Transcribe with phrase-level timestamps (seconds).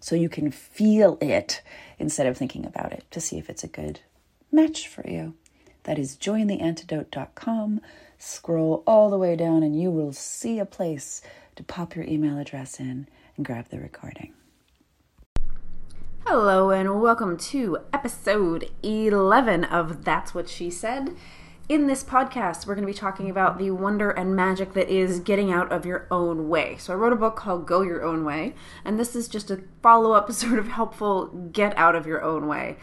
[0.00, 1.62] so you can feel it
[1.98, 4.00] instead of thinking about it to see if it's a good
[4.52, 5.34] match for you.
[5.84, 7.80] That is jointheantidote.com.
[8.18, 11.22] Scroll all the way down, and you will see a place
[11.56, 14.32] to pop your email address in and grab the recording.
[16.26, 21.16] Hello, and welcome to episode 11 of That's What She Said.
[21.68, 25.20] In this podcast, we're going to be talking about the wonder and magic that is
[25.20, 26.78] getting out of your own way.
[26.78, 28.54] So, I wrote a book called Go Your Own Way,
[28.86, 32.46] and this is just a follow up, sort of helpful get out of your own
[32.46, 32.78] way.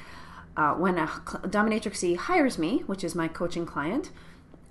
[0.55, 4.11] Uh, when a dominatrixie hires me, which is my coaching client,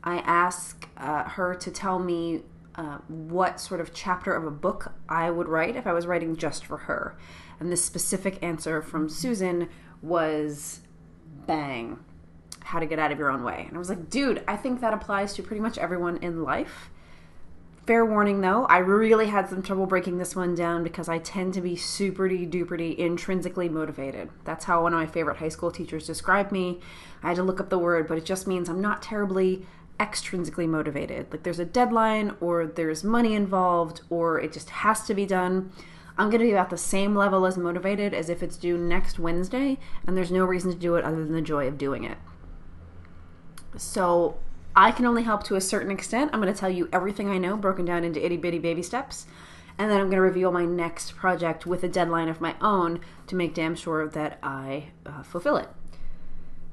[0.05, 2.43] I ask uh, her to tell me
[2.77, 6.37] uh, what sort of chapter of a book I would write if I was writing
[6.37, 7.17] just for her.
[7.59, 9.69] And the specific answer from Susan
[10.01, 10.83] was
[11.49, 11.99] bang
[12.65, 13.67] how to get out of your own way.
[13.69, 16.91] And I was like, dude, I think that applies to pretty much everyone in life.
[17.87, 21.53] Fair warning though, I really had some trouble breaking this one down because I tend
[21.55, 24.31] to be superty duperty intrinsically motivated.
[24.45, 26.81] That's how one of my favorite high school teachers described me.
[27.23, 29.67] I had to look up the word, but it just means I'm not terribly
[30.01, 31.27] extrinsically motivated.
[31.31, 35.71] Like there's a deadline or there's money involved or it just has to be done.
[36.17, 39.19] I'm going to be about the same level as motivated as if it's due next
[39.19, 42.17] Wednesday and there's no reason to do it other than the joy of doing it.
[43.77, 44.37] So
[44.77, 46.31] I can only help to a certain extent.
[46.33, 49.27] I'm going to tell you everything I know, broken down into itty bitty baby steps.
[49.79, 53.01] And then I'm going to reveal my next project with a deadline of my own
[53.27, 55.69] to make damn sure that I uh, fulfill it.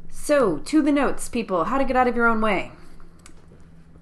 [0.09, 2.73] So, to the notes, people how to get out of your own way.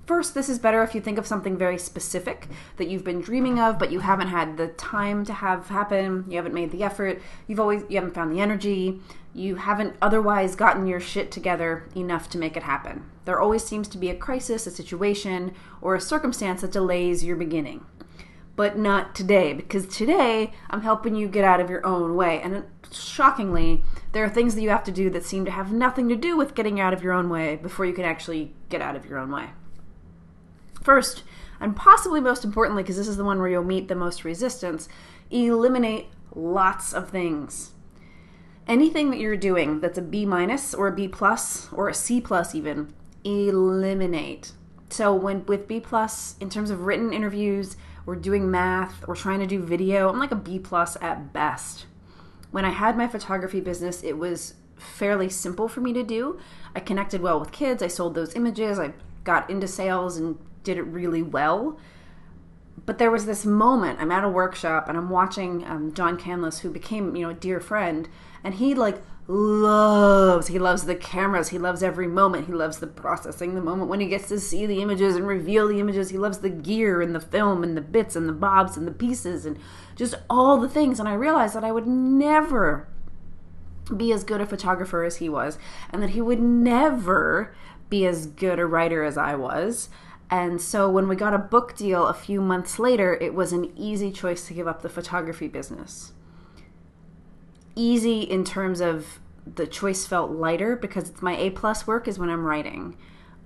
[0.05, 3.59] First, this is better if you think of something very specific that you've been dreaming
[3.59, 6.25] of, but you haven't had the time to have happen.
[6.27, 7.21] You haven't made the effort.
[7.47, 8.99] You've always you haven't found the energy.
[9.33, 13.09] You haven't otherwise gotten your shit together enough to make it happen.
[13.25, 17.35] There always seems to be a crisis, a situation, or a circumstance that delays your
[17.35, 17.85] beginning.
[18.55, 22.41] But not today, because today I'm helping you get out of your own way.
[22.41, 26.09] And shockingly, there are things that you have to do that seem to have nothing
[26.09, 28.95] to do with getting out of your own way before you can actually get out
[28.95, 29.51] of your own way.
[30.81, 31.23] First,
[31.59, 34.89] and possibly most importantly, because this is the one where you'll meet the most resistance,
[35.29, 37.71] eliminate lots of things.
[38.69, 42.21] Anything that you're doing that's a B minus or a B plus or a C
[42.21, 42.93] plus even,
[43.23, 44.51] eliminate.
[44.91, 49.39] So when with B plus, in terms of written interviews, we're doing math, we're trying
[49.39, 51.87] to do video, I'm like a B plus at best.
[52.51, 56.39] When I had my photography business, it was fairly simple for me to do.
[56.75, 58.93] I connected well with kids, I sold those images, I
[59.23, 61.79] got into sales and did it really well.
[62.85, 63.99] But there was this moment.
[63.99, 67.35] I'm at a workshop and I'm watching um, John Canlis, who became you know a
[67.35, 68.07] dear friend,
[68.43, 72.87] and he like loves he loves the cameras he loves every moment he loves the
[72.87, 76.17] processing the moment when he gets to see the images and reveal the images he
[76.17, 79.45] loves the gear and the film and the bits and the bobs and the pieces
[79.45, 79.57] and
[79.95, 82.87] just all the things and i realized that i would never
[83.95, 85.59] be as good a photographer as he was
[85.91, 87.53] and that he would never
[87.87, 89.89] be as good a writer as i was
[90.31, 93.71] and so when we got a book deal a few months later, it was an
[93.75, 96.13] easy choice to give up the photography business.
[97.79, 99.19] Easy in terms of
[99.55, 102.97] the choice felt lighter because it's my A plus work is when I'm writing.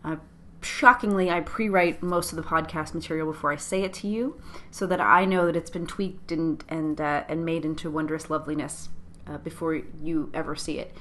[0.04, 0.16] Uh,
[0.62, 4.42] shockingly, I pre-write most of the podcast material before I say it to you,
[4.72, 8.32] so that I know that it's been tweaked and and uh, and made into wondrous
[8.32, 8.90] loveliness
[9.28, 10.96] uh, before you ever see it.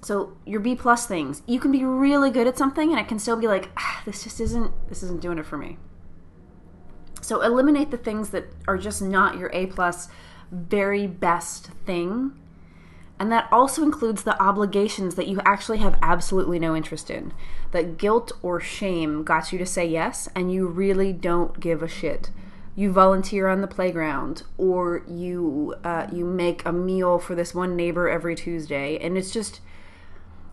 [0.00, 3.18] So your B plus things, you can be really good at something and it can
[3.18, 5.78] still be like, ah, this just isn't this isn't doing it for me.
[7.20, 10.08] So eliminate the things that are just not your A plus
[10.50, 12.32] very best thing.
[13.18, 17.32] And that also includes the obligations that you actually have absolutely no interest in.
[17.72, 21.88] That guilt or shame got you to say yes, and you really don't give a
[21.88, 22.30] shit.
[22.78, 27.74] you volunteer on the playground or you uh, you make a meal for this one
[27.74, 29.60] neighbor every Tuesday and it's just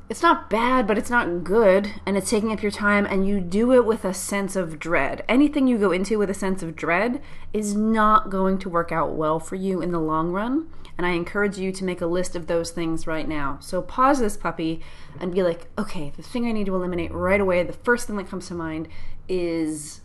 [0.09, 3.39] it's not bad but it's not good and it's taking up your time and you
[3.39, 6.75] do it with a sense of dread anything you go into with a sense of
[6.75, 7.21] dread
[7.53, 10.67] is not going to work out well for you in the long run
[10.97, 13.57] and I encourage you to make a list of those things right now.
[13.61, 14.81] So pause this puppy
[15.19, 18.15] and be like, okay, the thing I need to eliminate right away, the first thing
[18.17, 18.87] that comes to mind
[19.27, 20.01] is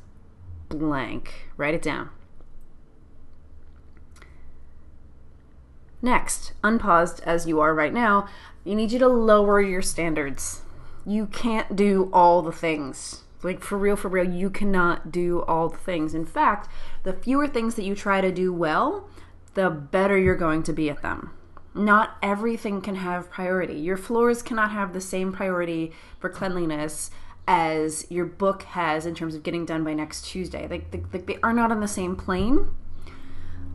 [0.68, 1.50] blank.
[1.56, 2.10] Write it down.
[6.00, 8.28] Next, unpaused as you are right now,
[8.64, 10.62] you need you to lower your standards.
[11.04, 13.24] You can't do all the things.
[13.42, 16.14] Like, for real, for real, you cannot do all the things.
[16.14, 16.68] In fact,
[17.04, 19.08] the fewer things that you try to do well,
[19.54, 21.30] the better you're going to be at them.
[21.74, 23.74] Not everything can have priority.
[23.74, 27.10] Your floors cannot have the same priority for cleanliness
[27.46, 30.66] as your book has in terms of getting done by next Tuesday.
[30.68, 32.68] Like, they, they are not on the same plane.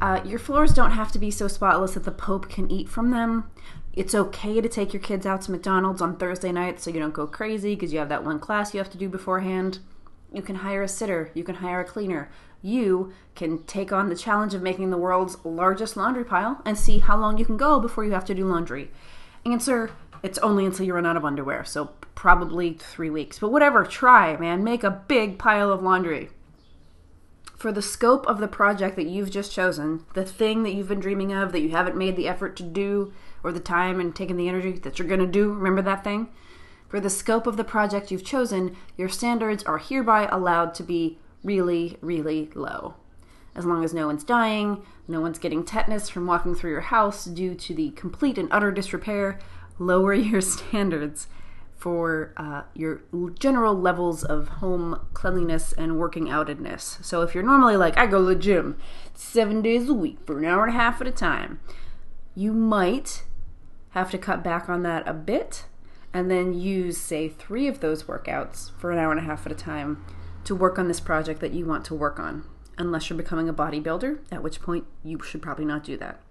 [0.04, 3.12] Uh, your floors don't have to be so spotless that the Pope can eat from
[3.12, 3.50] them.
[3.94, 7.14] It's okay to take your kids out to McDonald's on Thursday night so you don't
[7.14, 9.80] go crazy because you have that one class you have to do beforehand.
[10.34, 12.30] You can hire a sitter, you can hire a cleaner.
[12.62, 17.00] You can take on the challenge of making the world's largest laundry pile and see
[17.00, 18.92] how long you can go before you have to do laundry.
[19.46, 19.92] Answer
[20.22, 23.40] it's only until you run out of underwear, so probably three weeks.
[23.40, 24.66] But whatever, try, man.
[24.66, 26.30] Make a big pile of laundry.
[27.64, 31.00] For the scope of the project that you've just chosen, the thing that you've been
[31.00, 34.36] dreaming of that you haven't made the effort to do, or the time and taken
[34.36, 36.28] the energy that you're going to do, remember that thing?
[36.90, 41.20] For the scope of the project you've chosen, your standards are hereby allowed to be
[41.42, 42.96] really, really low.
[43.56, 47.24] As long as no one's dying, no one's getting tetanus from walking through your house
[47.24, 49.40] due to the complete and utter disrepair,
[49.80, 51.28] lower your standards
[51.84, 53.02] for uh, your
[53.38, 57.04] general levels of home cleanliness and working outedness.
[57.04, 58.78] So if you're normally like, I go to the gym
[59.14, 61.60] seven days a week for an hour and a half at a time,
[62.36, 63.26] you might
[63.90, 65.66] have to cut back on that a bit
[66.14, 69.52] and then use, say, three of those workouts for an hour and a half at
[69.52, 70.06] a time
[70.46, 72.46] to work on this project that you want to work on.
[72.78, 76.22] Unless you're becoming a bodybuilder, at which point you should probably not do that.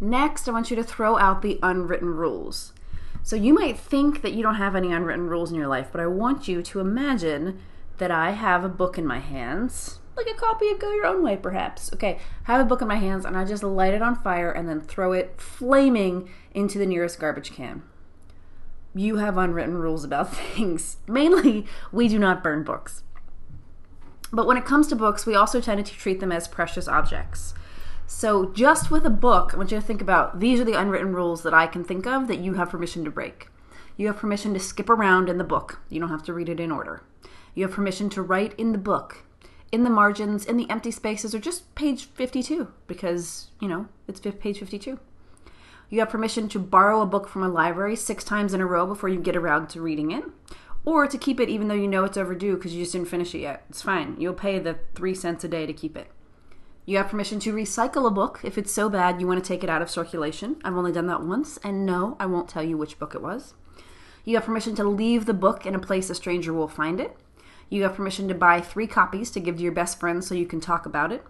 [0.00, 2.72] Next, I want you to throw out the unwritten rules.
[3.22, 6.00] So you might think that you don't have any unwritten rules in your life, but
[6.00, 7.60] I want you to imagine
[7.98, 11.22] that I have a book in my hands, like a copy of Go Your Own
[11.22, 11.92] Way, perhaps.
[11.92, 12.18] Okay,
[12.48, 14.68] I have a book in my hands and I just light it on fire and
[14.68, 17.82] then throw it flaming into the nearest garbage can.
[18.94, 20.96] You have unwritten rules about things.
[21.06, 23.02] Mainly, we do not burn books.
[24.32, 27.54] But when it comes to books, we also tend to treat them as precious objects.
[28.12, 31.14] So, just with a book, I want you to think about these are the unwritten
[31.14, 33.46] rules that I can think of that you have permission to break.
[33.96, 35.80] You have permission to skip around in the book.
[35.88, 37.04] You don't have to read it in order.
[37.54, 39.24] You have permission to write in the book,
[39.70, 44.20] in the margins, in the empty spaces, or just page 52, because, you know, it's
[44.20, 44.98] page 52.
[45.88, 48.86] You have permission to borrow a book from a library six times in a row
[48.86, 50.24] before you get around to reading it,
[50.84, 53.36] or to keep it even though you know it's overdue because you just didn't finish
[53.36, 53.64] it yet.
[53.70, 54.16] It's fine.
[54.18, 56.10] You'll pay the three cents a day to keep it.
[56.90, 59.62] You have permission to recycle a book if it's so bad you want to take
[59.62, 60.56] it out of circulation.
[60.64, 63.54] I've only done that once, and no, I won't tell you which book it was.
[64.24, 67.16] You have permission to leave the book in a place a stranger will find it.
[67.68, 70.46] You have permission to buy three copies to give to your best friend so you
[70.46, 71.22] can talk about it.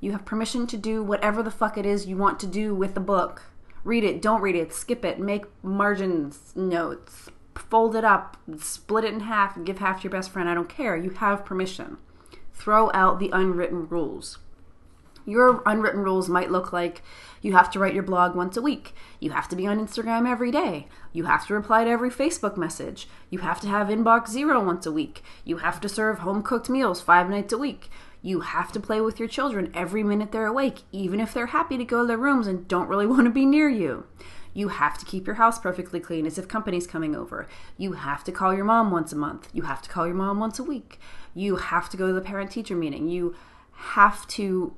[0.00, 2.94] You have permission to do whatever the fuck it is you want to do with
[2.94, 3.42] the book.
[3.84, 9.12] Read it, don't read it, skip it, make margins notes, fold it up, split it
[9.12, 10.48] in half, and give half to your best friend.
[10.48, 10.96] I don't care.
[10.96, 11.98] You have permission.
[12.54, 14.38] Throw out the unwritten rules.
[15.26, 17.02] Your unwritten rules might look like
[17.40, 18.94] you have to write your blog once a week.
[19.20, 20.88] You have to be on Instagram every day.
[21.12, 23.08] You have to reply to every Facebook message.
[23.30, 25.22] You have to have inbox zero once a week.
[25.44, 27.90] You have to serve home cooked meals five nights a week.
[28.22, 31.76] You have to play with your children every minute they're awake, even if they're happy
[31.76, 34.06] to go to their rooms and don't really want to be near you.
[34.54, 37.46] You have to keep your house perfectly clean as if company's coming over.
[37.76, 39.48] You have to call your mom once a month.
[39.52, 41.00] You have to call your mom once a week.
[41.34, 43.08] You have to go to the parent teacher meeting.
[43.08, 43.34] You
[43.72, 44.74] have to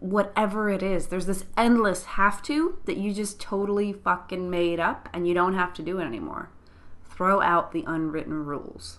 [0.00, 1.06] whatever it is.
[1.06, 5.54] There's this endless have to that you just totally fucking made up and you don't
[5.54, 6.50] have to do it anymore.
[7.04, 8.98] Throw out the unwritten rules.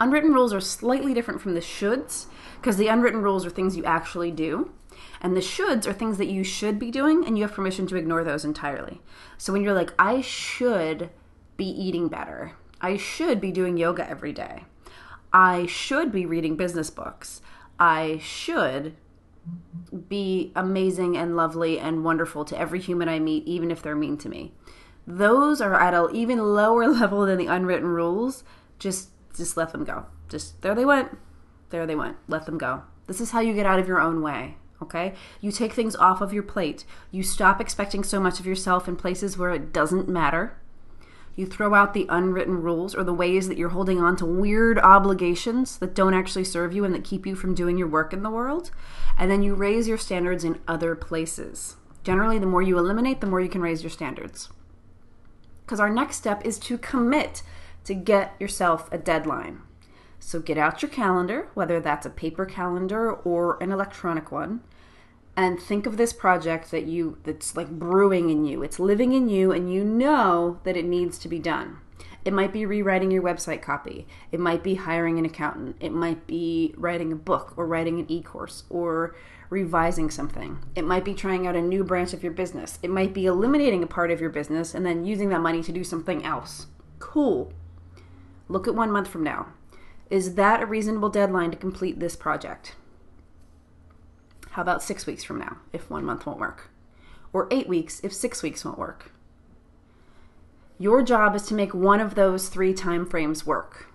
[0.00, 3.84] Unwritten rules are slightly different from the shoulds because the unwritten rules are things you
[3.84, 4.72] actually do.
[5.20, 7.96] And the shoulds are things that you should be doing, and you have permission to
[7.96, 9.00] ignore those entirely.
[9.36, 11.10] So when you're like, I should
[11.56, 14.64] be eating better, I should be doing yoga every day,
[15.32, 17.42] I should be reading business books,
[17.80, 18.94] I should
[20.08, 24.18] be amazing and lovely and wonderful to every human I meet, even if they're mean
[24.18, 24.52] to me.
[25.06, 28.44] Those are at an even lower level than the unwritten rules.
[28.78, 30.06] Just just let them go.
[30.28, 31.16] Just there they went.
[31.70, 32.16] There they went.
[32.26, 32.82] Let them go.
[33.06, 34.56] This is how you get out of your own way.
[34.82, 35.14] Okay?
[35.40, 36.84] You take things off of your plate.
[37.10, 40.56] You stop expecting so much of yourself in places where it doesn't matter.
[41.38, 44.76] You throw out the unwritten rules or the ways that you're holding on to weird
[44.76, 48.24] obligations that don't actually serve you and that keep you from doing your work in
[48.24, 48.72] the world.
[49.16, 51.76] And then you raise your standards in other places.
[52.02, 54.48] Generally, the more you eliminate, the more you can raise your standards.
[55.64, 57.44] Because our next step is to commit
[57.84, 59.60] to get yourself a deadline.
[60.18, 64.62] So get out your calendar, whether that's a paper calendar or an electronic one,
[65.38, 68.64] and think of this project that you that's like brewing in you.
[68.64, 71.78] It's living in you and you know that it needs to be done.
[72.24, 74.08] It might be rewriting your website copy.
[74.32, 75.76] It might be hiring an accountant.
[75.78, 79.14] It might be writing a book or writing an e-course or
[79.48, 80.58] revising something.
[80.74, 82.80] It might be trying out a new branch of your business.
[82.82, 85.70] It might be eliminating a part of your business and then using that money to
[85.70, 86.66] do something else.
[86.98, 87.52] Cool.
[88.48, 89.52] Look at one month from now.
[90.10, 92.74] Is that a reasonable deadline to complete this project?
[94.58, 96.70] How about six weeks from now, if one month won't work?
[97.32, 99.12] Or eight weeks, if six weeks won't work?
[100.80, 103.86] Your job is to make one of those three time frames work.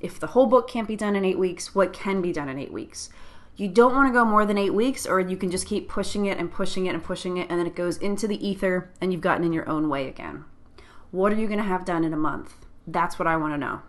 [0.00, 2.56] If the whole book can't be done in eight weeks, what can be done in
[2.56, 3.10] eight weeks?
[3.56, 6.26] You don't want to go more than eight weeks, or you can just keep pushing
[6.26, 9.12] it and pushing it and pushing it, and then it goes into the ether and
[9.12, 10.44] you've gotten in your own way again.
[11.10, 12.64] What are you going to have done in a month?
[12.86, 13.82] That's what I want to know.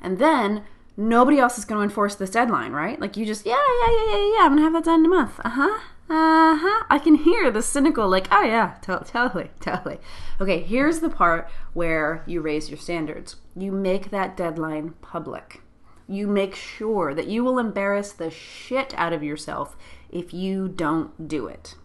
[0.00, 0.64] And then
[0.98, 3.00] nobody else is going to enforce this deadline, right?
[3.00, 5.06] Like you just, yeah, yeah, yeah, yeah, yeah, I'm going to have that done in
[5.06, 5.40] a month.
[5.42, 5.78] Uh huh.
[6.10, 6.84] Uh huh.
[6.90, 9.98] I can hear the cynical, like, oh yeah, to- totally, totally.
[10.40, 13.36] Okay, here's the part where you raise your standards.
[13.56, 15.62] You make that deadline public.
[16.08, 19.76] You make sure that you will embarrass the shit out of yourself
[20.10, 21.76] if you don't do it.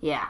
[0.00, 0.28] Yeah.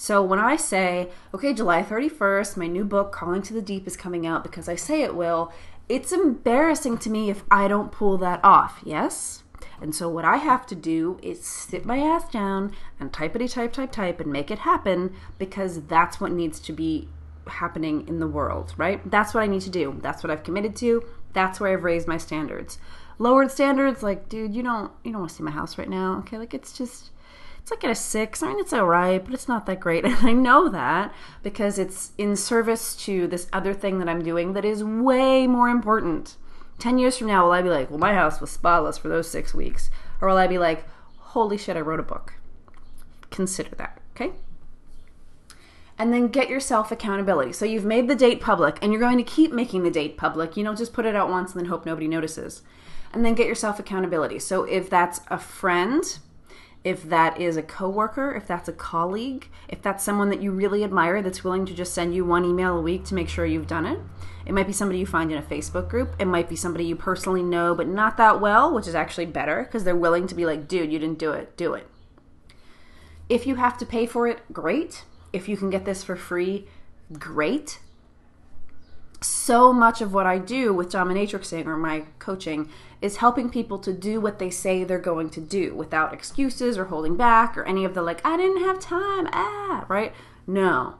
[0.00, 3.98] So when I say, okay, July 31st, my new book, Calling to the Deep, is
[3.98, 5.52] coming out because I say it will,
[5.90, 9.42] it's embarrassing to me if I don't pull that off, yes?
[9.78, 13.74] And so what I have to do is sit my ass down and typeity type
[13.74, 17.06] type type and make it happen because that's what needs to be
[17.46, 19.02] happening in the world, right?
[19.10, 19.98] That's what I need to do.
[20.00, 21.04] That's what I've committed to.
[21.34, 22.78] That's where I've raised my standards.
[23.18, 26.16] Lowered standards, like, dude, you don't you don't want to see my house right now.
[26.20, 27.10] Okay, like it's just
[27.60, 28.42] it's like at a six.
[28.42, 30.04] I mean, it's all right, but it's not that great.
[30.10, 34.54] And I know that because it's in service to this other thing that I'm doing
[34.54, 36.36] that is way more important.
[36.78, 39.30] 10 years from now, will I be like, well, my house was spotless for those
[39.30, 39.90] six weeks?
[40.20, 40.86] Or will I be like,
[41.18, 42.34] holy shit, I wrote a book?
[43.30, 44.32] Consider that, okay?
[45.98, 47.52] And then get yourself accountability.
[47.52, 50.56] So you've made the date public and you're going to keep making the date public.
[50.56, 52.62] You don't just put it out once and then hope nobody notices.
[53.12, 54.38] And then get yourself accountability.
[54.38, 56.18] So if that's a friend,
[56.82, 60.82] if that is a coworker, if that's a colleague, if that's someone that you really
[60.82, 63.66] admire that's willing to just send you one email a week to make sure you've
[63.66, 63.98] done it.
[64.46, 66.14] It might be somebody you find in a Facebook group.
[66.18, 69.64] It might be somebody you personally know but not that well, which is actually better
[69.64, 71.86] because they're willing to be like, dude, you didn't do it, do it.
[73.28, 75.04] If you have to pay for it, great.
[75.32, 76.66] If you can get this for free,
[77.12, 77.78] great.
[79.42, 82.68] So much of what I do with dominatrixing or my coaching
[83.00, 86.84] is helping people to do what they say they're going to do without excuses or
[86.84, 90.12] holding back or any of the like, I didn't have time, ah, right?
[90.46, 90.96] No.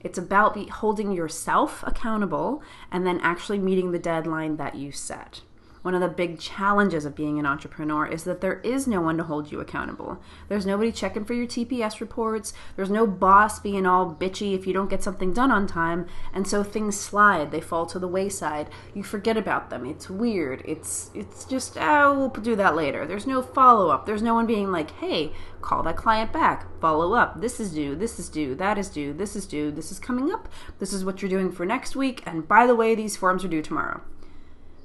[0.00, 5.42] It's about holding yourself accountable and then actually meeting the deadline that you set.
[5.82, 9.16] One of the big challenges of being an entrepreneur is that there is no one
[9.16, 10.22] to hold you accountable.
[10.48, 12.52] There's nobody checking for your TPS reports.
[12.76, 16.06] There's no boss being all bitchy if you don't get something done on time.
[16.32, 18.70] And so things slide, they fall to the wayside.
[18.94, 19.84] You forget about them.
[19.84, 20.62] It's weird.
[20.64, 23.04] It's it's just oh, we'll do that later.
[23.04, 24.06] There's no follow-up.
[24.06, 26.66] There's no one being like, "Hey, call that client back.
[26.80, 27.40] Follow up.
[27.40, 27.96] This is due.
[27.96, 28.54] This is due.
[28.54, 29.12] That is due.
[29.12, 29.72] This is due.
[29.72, 30.48] This is coming up.
[30.78, 32.22] This is what you're doing for next week.
[32.24, 34.00] And by the way, these forms are due tomorrow."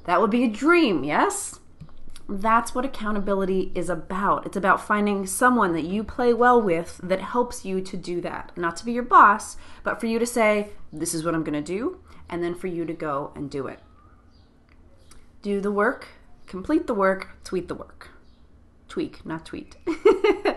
[0.08, 1.60] That would be a dream, yes?
[2.30, 4.46] That's what accountability is about.
[4.46, 8.54] It's about finding someone that you play well with that helps you to do that.
[8.56, 11.62] Not to be your boss, but for you to say, this is what I'm going
[11.62, 12.00] to do,
[12.30, 13.82] and then for you to go and do it.
[15.42, 16.08] Do the work,
[16.46, 18.12] complete the work, tweet the work.
[18.88, 19.76] Tweak, not tweet.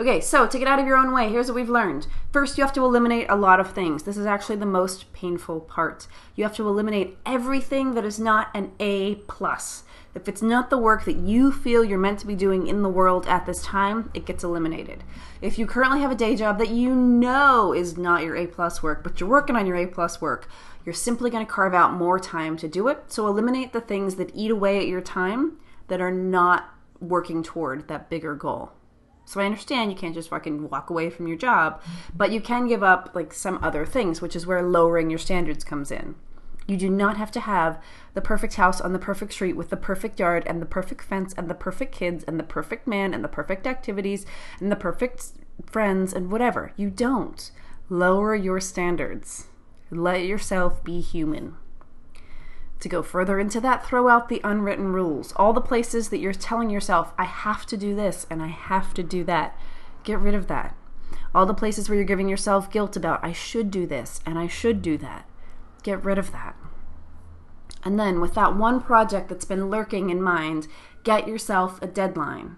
[0.00, 2.06] Okay, so to get out of your own way, here's what we've learned.
[2.32, 4.04] First, you have to eliminate a lot of things.
[4.04, 6.06] This is actually the most painful part.
[6.34, 9.84] You have to eliminate everything that is not an A plus.
[10.14, 12.88] If it's not the work that you feel you're meant to be doing in the
[12.88, 15.04] world at this time, it gets eliminated.
[15.42, 18.82] If you currently have a day job that you know is not your A plus
[18.82, 20.48] work, but you're working on your A plus work,
[20.86, 23.04] you're simply going to carve out more time to do it.
[23.08, 25.58] So eliminate the things that eat away at your time
[25.88, 28.72] that are not working toward that bigger goal.
[29.32, 31.80] So I understand you can't just fucking walk away from your job,
[32.14, 35.64] but you can give up like some other things, which is where lowering your standards
[35.64, 36.16] comes in.
[36.66, 39.76] You do not have to have the perfect house on the perfect street with the
[39.78, 43.24] perfect yard and the perfect fence and the perfect kids and the perfect man and
[43.24, 44.26] the perfect activities
[44.60, 45.28] and the perfect
[45.64, 46.74] friends and whatever.
[46.76, 47.50] You don't.
[47.88, 49.46] Lower your standards.
[49.90, 51.56] Let yourself be human.
[52.82, 55.32] To go further into that, throw out the unwritten rules.
[55.36, 58.92] All the places that you're telling yourself, I have to do this and I have
[58.94, 59.56] to do that.
[60.02, 60.74] Get rid of that.
[61.32, 64.48] All the places where you're giving yourself guilt about, I should do this and I
[64.48, 65.28] should do that.
[65.84, 66.56] Get rid of that.
[67.84, 70.66] And then, with that one project that's been lurking in mind,
[71.04, 72.56] get yourself a deadline.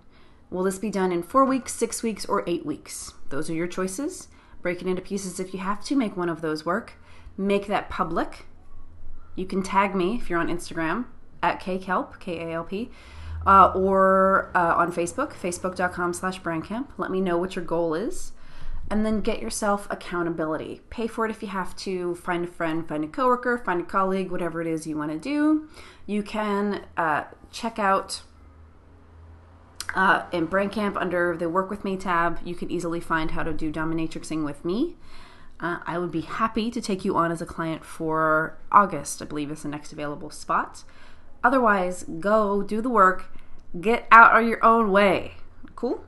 [0.49, 3.13] Will this be done in four weeks, six weeks, or eight weeks?
[3.29, 4.29] Those are your choices.
[4.63, 6.95] Break it into pieces if you have to, make one of those work.
[7.37, 8.47] Make that public.
[9.37, 11.07] You can tag me if you're on Instagram
[11.43, 12.91] at kkalp, K A L P,
[13.47, 16.89] uh, or uh, on Facebook, facebook.com slash brandcamp.
[16.97, 18.33] Let me know what your goal is
[18.91, 20.83] and then get yourself accountability.
[20.91, 22.15] Pay for it if you have to.
[22.17, 25.19] Find a friend, find a coworker, find a colleague, whatever it is you want to
[25.19, 25.69] do.
[26.07, 28.23] You can uh, check out
[29.95, 32.41] uh, in Brand Camp under the Work With Me tab.
[32.45, 34.97] You can easily find how to do dominatrixing with me.
[35.61, 39.25] Uh, I would be happy to take you on as a client for August, I
[39.25, 40.85] believe is the next available spot.
[41.43, 43.27] Otherwise, go do the work,
[43.81, 45.35] get out of your own way.
[45.77, 46.05] Cool?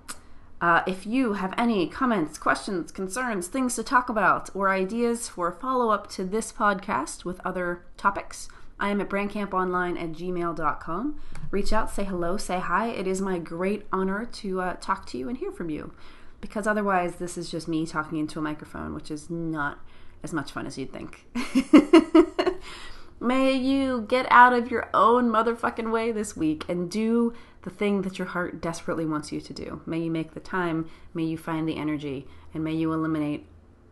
[0.61, 5.53] Uh, if you have any comments, questions, concerns, things to talk about, or ideas for
[5.53, 8.49] follow up to this podcast with other topics,
[8.81, 11.21] I am at brandcamponline at gmail.com.
[11.51, 12.89] Reach out, say hello, say hi.
[12.89, 15.93] It is my great honor to uh, talk to you and hear from you
[16.41, 19.79] because otherwise, this is just me talking into a microphone, which is not
[20.23, 21.27] as much fun as you'd think.
[23.21, 28.03] May you get out of your own motherfucking way this week and do the thing
[28.03, 29.81] that your heart desperately wants you to do.
[29.87, 33.47] May you make the time, may you find the energy, and may you eliminate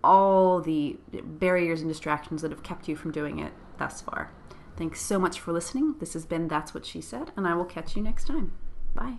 [0.04, 4.30] all the barriers and distractions that have kept you from doing it thus far.
[4.76, 5.94] Thanks so much for listening.
[5.98, 8.52] This has been That's What She Said, and I will catch you next time.
[8.94, 9.18] Bye.